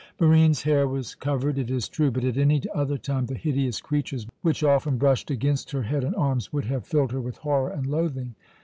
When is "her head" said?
5.69-6.03